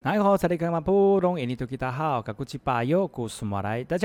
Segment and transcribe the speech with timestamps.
[0.00, 0.70] 大家好，大家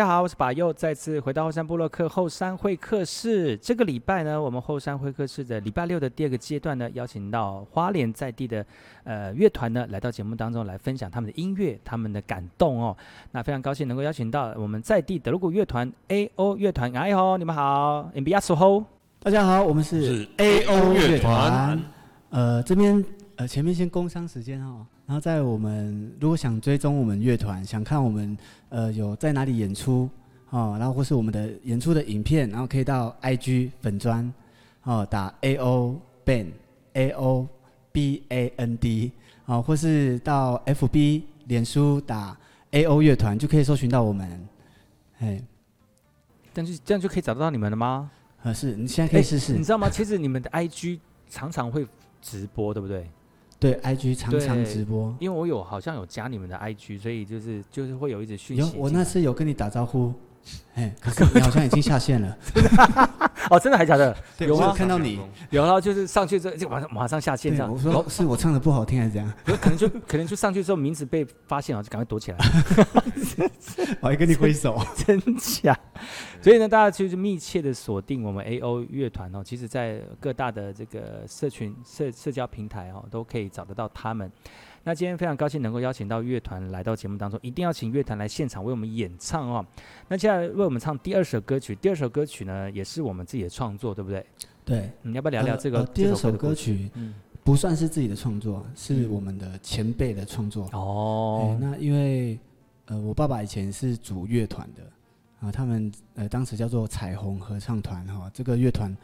[0.08, 3.56] 好，我是巴佑，再次回到后山部落客后山会客室。
[3.58, 8.66] 这个礼拜呢，我们后山会客室的礼拜六的第二个阶段呢，邀请到花莲在地的
[9.04, 12.98] 呃乐团呢，来到节目当中来分享他们的音乐，他们的感动哦。
[13.30, 18.84] 那非常高兴能够邀请到我们在地德鲁古乐团 A.O 乐团，哎吼，你们好，Mbiaso
[19.20, 21.80] 大家好，我们是 A.O 乐团。
[22.32, 23.06] 呃，这边
[23.36, 24.86] 呃前面先工商时间哈。
[25.06, 28.38] 然后在我们如果想追踪我们乐团，想看我们
[28.70, 30.10] 呃有在哪里演出
[30.50, 34.34] 哦，然后或是我们的演出的影片，然后可以到 IG 粉专
[34.84, 36.52] 哦打 AO Band
[36.94, 37.48] A O
[37.92, 39.12] B A N D
[39.46, 42.38] 哦，或是到 FB 脸书打
[42.72, 44.48] AO 乐团就可以搜寻到我们。
[45.20, 45.42] 哎，
[46.54, 48.10] 这样就这样就可以找得到你们了吗？
[48.44, 49.54] 呃，是你现在可以试试。
[49.54, 49.90] 你知道吗？
[49.90, 51.86] 其实你们的 IG 常常会
[52.22, 53.10] 直播，对不对？
[53.64, 58.62] 对，IG 常常直播，因为我有好像有加你们的 IG，所以就是就是会有一直讯息。
[58.62, 60.14] 有，我那次有跟你打招呼，
[60.76, 62.38] 哎，可是 你好像已经下线了。
[63.52, 64.16] 哦，真的还假的？
[64.40, 64.74] 有吗？
[64.76, 67.72] 看到你，有了，就是上去之后就马上马上下线这样。
[67.72, 69.34] 我说是我唱的不好听还是怎样？
[69.48, 72.38] 有可能就可能就上去之后名字被发现了，就赶快躲起来。
[74.02, 75.78] 我还跟你挥手，真假？
[76.42, 79.42] 所以呢，大家就是密切的锁定我们 A.O 乐团哦。
[79.44, 84.32] 其实，在各大的这个社群社社交平台哦，都可以找得到他们。
[84.84, 89.66] 那今天非常高兴能够邀请到乐团来到节目当中，一定要请乐团来现场为我们演唱哦。
[90.10, 94.26] 那接下来为我们唱第二首歌曲，第二首歌曲呢，也是我们自己的创作，对不对？
[94.66, 94.92] 对。
[95.02, 95.80] 你要不要聊聊这个？
[95.80, 100.70] 呃呃、第二首歌曲，嗯，不算是自己的创作，是我们的前辈的创作。
[100.74, 101.58] 哦。
[101.62, 102.38] 那因为
[102.88, 104.84] 呃，我爸爸以前是组乐团的。
[105.40, 108.96] 啊，他们呃当时叫做彩虹合唱团哈，这个乐团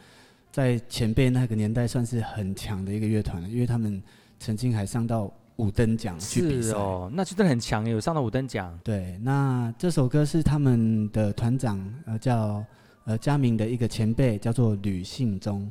[0.50, 4.02] 在前辈那个年代算是很强的一个乐团，因为他们
[4.38, 6.68] 曾经还上到五等奖去比赛。
[6.68, 8.78] 是哦，那就真的很强，有上到五等奖。
[8.82, 12.64] 对，那这首歌是他们的团长呃叫
[13.04, 15.70] 呃嘉明的一个前辈叫做吕信忠，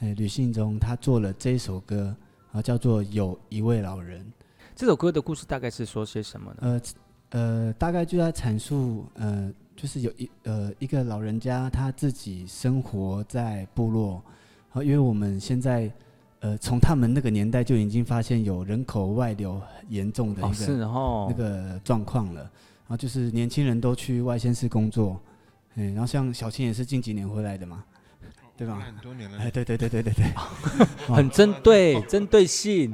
[0.00, 2.14] 哎，吕信忠他做了这首歌
[2.50, 4.26] 啊，叫做有一位老人。
[4.74, 6.56] 这首歌的故事大概是说些什么呢？
[6.60, 6.80] 呃
[7.30, 9.52] 呃，大概就在阐述呃。
[9.74, 14.22] 就是有一呃一个老人家，他自己生活在部落，
[14.76, 15.90] 因为我们现在
[16.42, 25.18] 呃从他们那个年代就已经发现有人口外流严重的一个、哦哦、那个状况了，然后就是年轻人都去外县市工作，
[25.76, 27.82] 嗯，然后像小青也是近几年回来的嘛。
[28.54, 28.80] 对吧？
[28.80, 29.38] 很多年了。
[29.38, 30.24] 哎，对对对对对对，
[31.12, 32.92] 很针对针对性。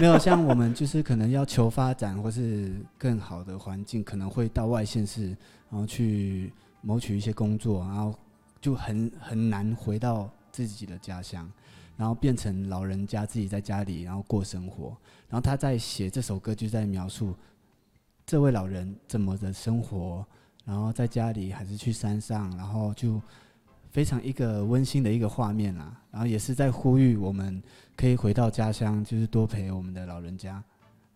[0.00, 5.28] 没有像我们就是可能要求发展或是更好的环境，可能会到外县市，
[5.70, 6.52] 然后去
[6.82, 8.12] 谋取一些工作，然后
[8.60, 11.48] 就很很难回到自己的家乡，
[11.96, 14.96] 然后变成老人家自己在家里然后过生活。
[15.28, 17.34] 然后他在写这首歌，就在描述
[18.26, 20.24] 这位老人怎么的生活，
[20.64, 23.20] 然后在家里还是去山上，然后就。
[23.90, 27.62] 非常一个温馨的一个画面啦，然后也是在呼吁我们
[27.96, 30.60] 可以回到家乡，就是多陪我们的老人家，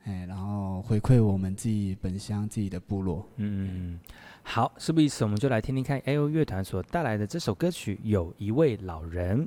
[0.05, 3.27] 哎，然后回馈我们自己本乡自己的部落。
[3.35, 3.99] 嗯，
[4.45, 9.45] 好，事不宜迟，我们就来听听看 A.O 乐团所带来的这首歌曲《有一位老人》。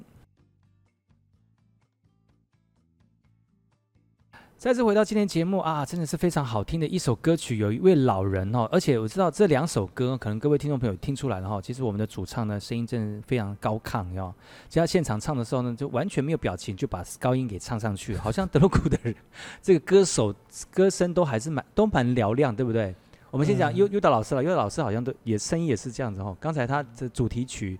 [4.61, 7.57] 再次回到今天节目啊，真的是非常好听的一首歌曲。
[7.57, 11.59] 有一位老人哦，而且我知道这两首歌，可能各位听众朋友听出来了哈。
[11.59, 14.31] 其实我们的主唱呢，声音真的非常高亢哟。
[14.69, 19.15] 只要现场唱的时候呢，就完全没有表情，就把高音给唱上去，好像德鲁库的人，
[19.63, 20.31] 这个歌手
[20.69, 22.93] 歌声都还是蛮都蛮嘹亮，对不对？
[23.31, 26.37] 我们先讲优优达老师了，优达老师好像都也声音也是这样子哦。
[26.39, 27.79] 刚才他的主题曲，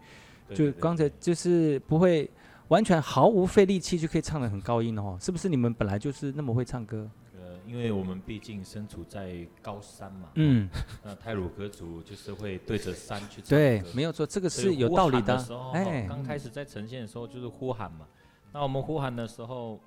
[0.56, 2.28] 就刚才就是不会。
[2.72, 7.10] 完全毫无费力气就可以唱得很高音哦，是不是你们本来就是那么会唱歌？
[7.38, 10.70] 呃，因为我们毕竟身处在高山嘛，嗯，
[11.04, 13.50] 那泰鲁格族就是会对着山去唱歌。
[13.50, 15.36] 对，没有错，这个是有道理的。
[15.74, 18.08] 哎，刚开始在呈现的时候就是呼喊嘛，
[18.54, 19.78] 那我们呼喊的时候。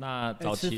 [0.00, 0.76] 那早期是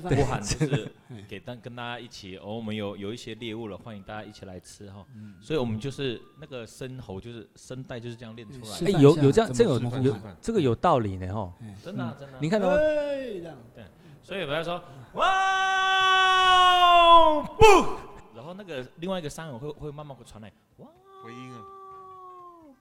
[0.00, 0.92] 呼喊，就 是
[1.26, 5.02] 给大跟大家一起，哦，我们有有一些猎物了，欢迎大家一起来吃哈。
[5.40, 8.86] 所以我们就是那个声喉，就是声带就是这样练出来的。
[8.86, 11.50] 哎，有有这样，这有有这个有道理呢哈。
[11.82, 12.38] 真的真的。
[12.38, 12.76] 你看到吗？
[12.76, 13.42] 对，
[14.22, 14.74] 所以我要说
[15.14, 15.24] 哇
[17.42, 17.64] 不，
[18.36, 20.86] 然后那个另外一个山耳会会慢慢会传来哇
[21.24, 21.64] 回音啊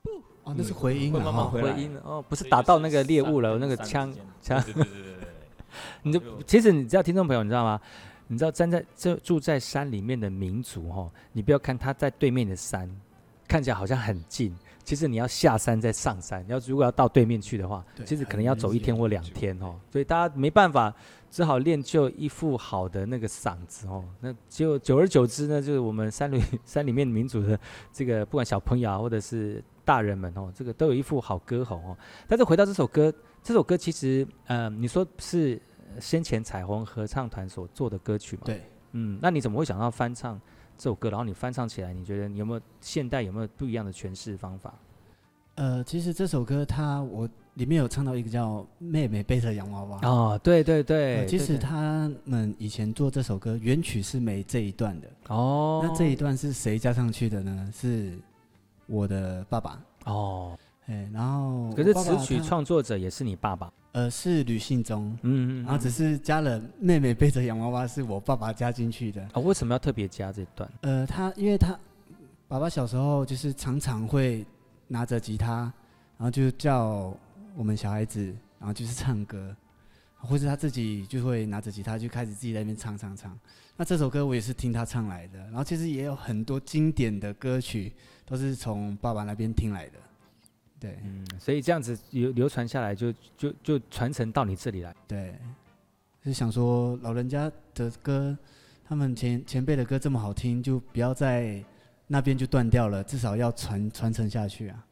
[0.04, 4.62] 不，哦那是回音会慢慢回音哦，不是打到那个猎物了，那个枪枪。
[4.62, 5.19] 对对对对。
[6.04, 7.80] 你就其实你知道，听众朋友，你知道吗？
[8.32, 12.88] 你知道站在这住在山里面的民族哈，你不要看他在对面的山，
[13.48, 19.74] 看起来好像很近，其实你要下山再上山，要如果要到对面去的话，其实可能要走一天或两天哦。
[19.92, 20.94] 所以大家没办法，
[21.32, 24.06] 只好练就一副好的那个嗓子哦。
[24.20, 27.60] 那就久而久之呢，就是我们山里 山里面民族的
[27.92, 31.98] 这个，不管小朋友啊，或者是大人们哦，这个都有一副好歌喉哦。
[32.28, 33.12] 但是回到这首歌，
[33.42, 35.60] 这首歌其实，呃，你说是
[36.00, 38.44] 先前彩虹合唱团所做的歌曲嘛？
[38.46, 40.40] 对，嗯，那你怎么会想到翻唱？
[40.78, 44.74] 这首歌，然后你翻唱起来，你觉得你有没有现代有没有不一样的诠释方法？
[45.56, 57.70] 呃，其实这首歌它我里面有唱到一个叫“妹妹背着洋娃娃”哦，对对对，呃、其实他们以前做这首歌原曲是没这一段的哦，那这一段是谁加上去的呢？
[57.74, 58.18] 是
[58.86, 60.58] 我的爸爸哦，
[60.90, 63.72] 哎，然后可是词曲创作者也是你爸爸。
[63.92, 69.22] 呃，是吕信忠，嗯，嗯，嗯，然后只是加了妹妹背着洋娃娃，是我爸爸加进去的。
[69.24, 70.70] 啊、哦，为什么要特别加这段？
[70.82, 71.78] 呃，他因为他
[72.48, 74.46] 爸爸小时候就是常常会
[74.88, 75.72] 拿着吉他，
[76.18, 77.12] 然后就叫
[77.56, 78.24] 我们小孩子，
[78.60, 79.56] 然后就是唱歌，
[80.18, 83.38] 或者他自己就会拿着吉他就开始自己在那边唱唱唱。
[83.76, 87.92] 那这首歌我也是听他唱来的，然后其实也有很多经典的歌曲
[88.24, 89.94] 都是从爸爸那边听来的。
[90.80, 94.96] 对，嗯，所以这样子流流传下来就，就就就传承到你这里来。
[95.08, 95.36] 对，
[96.24, 98.38] 是想说老人家的歌，
[98.86, 101.64] 他们前前辈的歌这么好听，就不要在
[102.08, 104.86] 那边就断掉了，至少要传传承下去啊。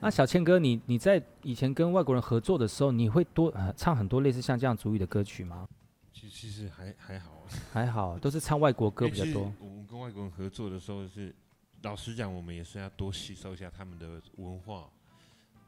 [0.00, 5.66] 那小倩哥，你你在以前跟外国人合作的时候，你会多呃唱很多类似像这样主语的歌曲吗？
[6.12, 9.50] 其其实还还好，还好，都是唱外国歌比较多。
[9.58, 11.34] 我们跟外国人合作的时候是，
[11.82, 14.90] 老实讲，我们也是要多吸收一下他们的文化。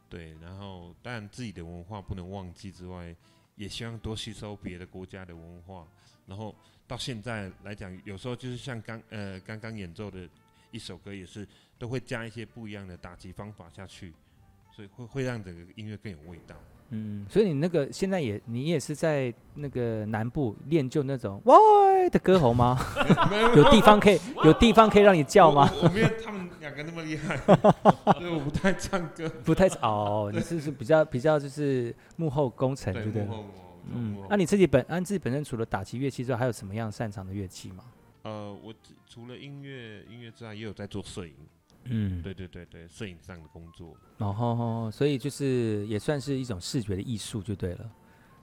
[0.09, 3.15] 对，然后当然自己的文化不能忘记之外，
[3.57, 5.87] 也希望多吸收别的国家的文化。
[6.27, 6.55] 然后
[6.87, 10.29] 到现在来讲，有时候就是像刚呃刚刚演奏的
[10.71, 11.47] 一首歌，也是
[11.79, 14.13] 都会加一些不一样的打击方法下去，
[14.75, 16.55] 所以会会让整个音乐更有味道。
[16.91, 21.57] 嗯，所以你那个现在也你也是在那个南部练就那种哇
[22.13, 22.79] 的歌喉吗？
[23.57, 25.69] 有地方可以有地方可以让你叫吗？
[25.75, 27.37] 我，我没有他们两个那么厉害，
[28.19, 33.27] 所以我不太唱歌，不太哦，你是是比较比较就是幕后工程，对不对？
[33.95, 37.85] 嗯，那你自己本按自己本身除了打击乐器之外，还有什么样擅长的乐器吗？
[38.23, 38.75] 呃，我
[39.07, 41.33] 除了音乐音乐之外，也有在做摄影。
[41.85, 47.89] 嗯，对对对对，摄影上的工作，然后、哦，所以就是也算是一种视觉的艺术就对了，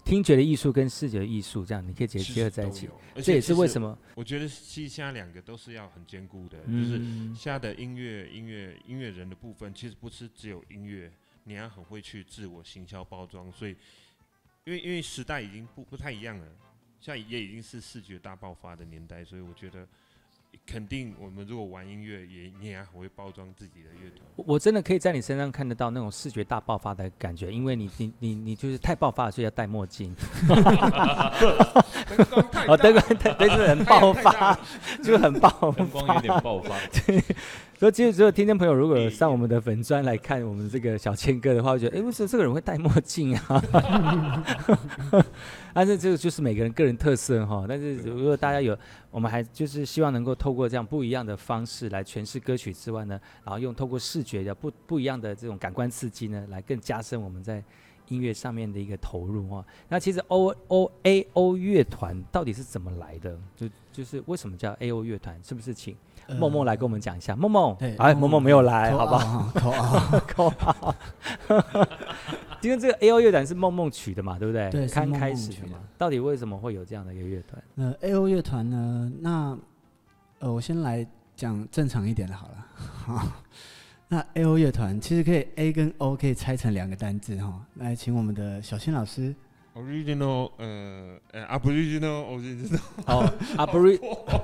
[0.04, 2.90] 听觉的艺术跟视觉的艺术这样，你可以结结合在一起，
[3.24, 6.98] 这也是为什么我觉得其实现在两个都是要很兼顾的，嗯、就是
[7.42, 11.12] 现在的音乐音乐音乐人的部分，其实不是只有音乐，
[11.46, 13.76] 你要很会去自我行销包装，所以
[14.66, 16.46] 因为因为时代已经不不太一样了，
[17.00, 19.88] 现在也已经是视觉大爆发的年代，所以我觉得。
[20.66, 24.22] 肯定，我们如果玩音乐，也你也很会包装自己的乐团。
[24.36, 30.16] 我真的可以在你身上看得到那种视觉大爆发的感觉，因为你你你你就是太爆发了，所以要戴墨镜。
[32.68, 34.58] 哦，灯光太，对，就是很爆发，
[35.04, 36.76] 就很爆发，灯光有点爆发。
[37.84, 37.90] 对。
[37.90, 43.62] 所以其实，只有听众朋友如果上我们的粉砖来看我们这个小千哥的话，会觉得，哎，为什么这个人会戴墨镜啊？
[45.74, 47.66] 但是这个就是每个人个人特色哈。
[47.68, 48.78] 但是如果大家有，
[49.12, 57.62] 我们还就是希望能够透过这样不一样的方式来诠释歌曲之外呢，然后用透过视觉的不不一样的这种感官刺激呢，来更加深我们在
[58.08, 59.66] 音乐上面的一个投入哈。
[59.90, 63.38] 那其实 O O A O 乐团到底是怎么来的？
[63.56, 65.40] 就就是为什么叫 A O 乐团？
[65.44, 65.96] 是不是请？
[66.40, 69.52] 梦梦来跟我们讲一下，梦梦，哎，梦梦没有来，好不好？
[69.54, 70.96] 口号，口号。
[72.62, 74.70] 今天 这个 A O 乐团是梦梦取的嘛，对不对？
[74.70, 75.80] 对，刚开始的嘛。
[75.98, 77.62] 到底为什么会有这样的一个乐团？
[77.76, 79.58] 呃，A O 乐团呢，那
[80.40, 81.06] 呃，我先来
[81.36, 82.66] 讲正常一点的好了。
[84.14, 87.66] 好，那 A O 乐团其实可以 A 跟 O 可以拆成两个单字哈。
[87.76, 89.34] 来，请我们的小新老师。
[89.74, 91.18] Original，呃
[91.50, 92.80] ，Aboriginal，Original。
[93.08, 94.42] 哦，Aboriginal。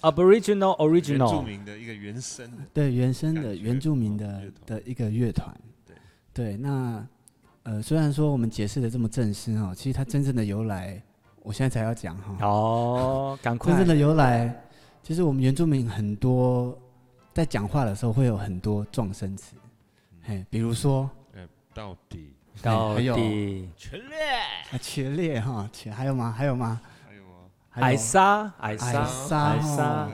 [0.00, 5.54] Aboriginal original 原住民的一个原生，对原生的原住民的的一个乐团，
[5.86, 7.06] 对对，那
[7.62, 11.00] 呃虽然说我们解释的这么正式哈，其实它真正的由来，
[11.42, 12.36] 我现在才要讲哈。
[12.44, 13.70] 哦，赶快。
[13.70, 14.64] 真正的由来，
[15.04, 16.76] 其实我们原住民很多
[17.32, 19.54] 在讲话的时候会有很多撞声词，
[20.22, 24.18] 嘿，比如说，呃，到底，到底，全烈，
[24.70, 26.30] 啊，全烈哈，全还有吗？
[26.36, 26.80] 还有吗？
[27.70, 30.06] 艾莎，矮莎，矮莎，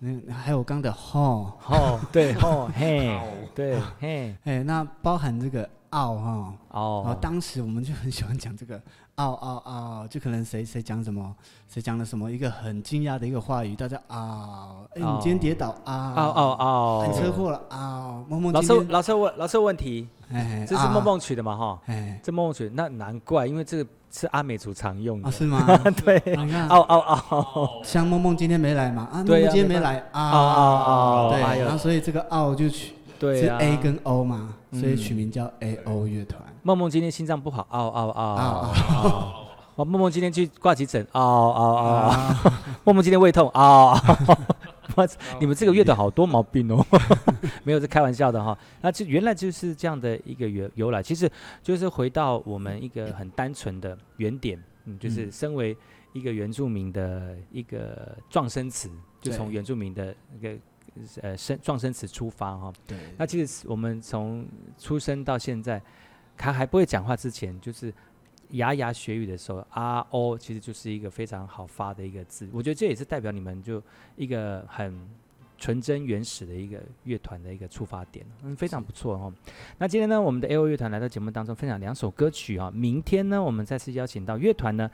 [0.00, 3.18] 嗯，还有刚的吼，吼，对，吼， 嘿，
[3.54, 8.80] 对，嘿，哎，那包含这个嗷哈，哦，然后当时我们就很喜欢讲这个
[9.16, 11.34] 嗷嗷嗷，就可能谁谁讲什么，
[11.68, 18.52] 谁讲了什么一个很惊讶的一个话语，大家啊，哎，你今天跌倒啊，哦哦哦，你车祸了啊，梦梦。
[18.52, 25.66] 老师老师问老师问题，哎，这是梦梦取的嘛哈，哎，这梦梦取，那难怪，因为这个是阿美族常用的，是吗？
[26.04, 32.94] 对，你看，嗷嗷嗷，像梦梦今天没来嘛，啊，梦梦今天没来，哦哦哦，对，然后所以这个嗷就取。
[33.20, 36.42] 对啊，是 A 跟 O 嘛，所以取名叫 A O 乐团。
[36.62, 39.46] 梦梦今天心脏不好，嗷嗷嗷。
[39.76, 42.34] 我梦梦今天去挂急诊，嗷嗷嗷。
[42.84, 44.00] 梦梦今天胃痛，嗷嗷。
[45.38, 46.84] 你们这个乐团好多毛病哦，
[47.62, 48.56] 没有，是开玩笑的哈。
[48.80, 51.30] 那就原来就是这样的一个由由来，其实
[51.62, 55.76] 就是回到我们一个很单纯的原点，嗯，就是身为
[56.14, 60.56] 一个原住民的一个壮声词，就从原住民的那个。
[61.22, 62.98] 呃，生状声词出发哈，对。
[63.16, 65.80] 那其实我们从出生到现在，
[66.36, 67.92] 他还不会讲话之前，就是
[68.50, 72.48] 牙牙学语的时候，啊哦，其实就是一个非常好发的一个字。
[72.52, 73.82] 我觉得这也是代表你们就
[74.16, 75.08] 一个很
[75.56, 79.32] 纯真原始的一个乐团的一个出发点，嗯，非常不错哈。
[79.78, 82.70] 那今天呢，我们的 A O 乐团来到节目当中分享两首歌曲啊。
[82.74, 84.90] 明天呢，我们再次邀请到乐团呢。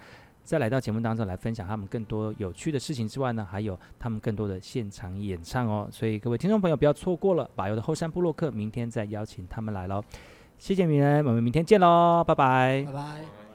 [0.46, 5.88] 再来到节目当中来分享他们更多有趣的事情之外呢，还有他们更多的现场演唱哦。
[5.90, 10.02] 所以各位听众朋友不要错过了，把油的后山布洛克明天再邀请他们来喽。
[10.56, 12.84] 谢谢你们，我们明天见喽，拜拜。
[12.86, 13.45] 拜拜。